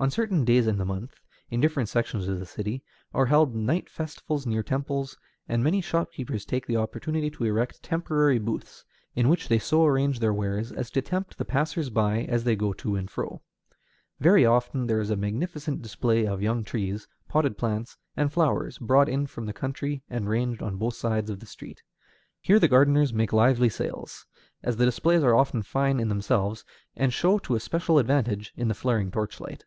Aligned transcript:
On 0.00 0.10
certain 0.10 0.44
days 0.44 0.66
in 0.66 0.78
the 0.78 0.84
month, 0.84 1.20
in 1.48 1.60
different 1.60 1.88
sections 1.88 2.26
of 2.26 2.40
the 2.40 2.44
city, 2.44 2.82
are 3.14 3.26
held 3.26 3.54
night 3.54 3.88
festivals 3.88 4.44
near 4.44 4.64
temples, 4.64 5.16
and 5.46 5.62
many 5.62 5.80
shopkeepers 5.80 6.44
take 6.44 6.66
the 6.66 6.76
opportunity 6.76 7.30
to 7.30 7.44
erect 7.44 7.84
temporary 7.84 8.40
booths, 8.40 8.84
in 9.14 9.28
which 9.28 9.46
they 9.46 9.60
so 9.60 9.84
arrange 9.86 10.18
their 10.18 10.34
wares 10.34 10.72
as 10.72 10.90
to 10.90 11.02
tempt 11.02 11.38
the 11.38 11.44
passers 11.44 11.88
by 11.88 12.24
as 12.24 12.42
they 12.42 12.56
go 12.56 12.72
to 12.72 12.96
and 12.96 13.12
fro. 13.12 13.42
Very 14.18 14.44
often 14.44 14.88
there 14.88 14.98
is 14.98 15.08
a 15.08 15.14
magnificent 15.14 15.82
display 15.82 16.26
of 16.26 16.42
young 16.42 16.64
trees, 16.64 17.06
potted 17.28 17.56
plants, 17.56 17.96
and 18.16 18.32
flowers, 18.32 18.78
brought 18.78 19.08
in 19.08 19.28
from 19.28 19.46
the 19.46 19.52
country 19.52 20.02
and 20.10 20.28
ranged 20.28 20.62
on 20.62 20.78
both 20.78 20.94
sides 20.94 21.30
of 21.30 21.38
the 21.38 21.46
street. 21.46 21.80
Here 22.40 22.58
the 22.58 22.66
gardeners 22.66 23.12
make 23.12 23.32
lively 23.32 23.68
sales, 23.68 24.26
as 24.64 24.78
the 24.78 24.84
displays 24.84 25.22
are 25.22 25.36
often 25.36 25.62
fine 25.62 26.00
in 26.00 26.08
themselves, 26.08 26.64
and 26.96 27.12
show 27.12 27.38
to 27.38 27.54
a 27.54 27.60
special 27.60 28.00
advantage 28.00 28.52
in 28.56 28.66
the 28.66 28.74
flaring 28.74 29.12
torchlight. 29.12 29.64